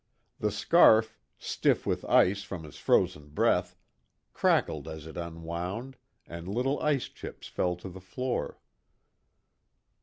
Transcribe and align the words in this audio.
The 0.39 0.49
scarf, 0.49 1.15
stiff 1.37 1.85
with 1.85 2.03
ice 2.05 2.41
from 2.41 2.63
his 2.63 2.77
frozen 2.77 3.29
breath, 3.29 3.77
crackled 4.33 4.87
as 4.87 5.05
it 5.05 5.15
unwound, 5.15 5.95
and 6.25 6.47
little 6.47 6.79
ice 6.79 7.07
chips 7.07 7.47
fell 7.47 7.75
to 7.75 7.87
the 7.87 8.01
floor. 8.01 8.57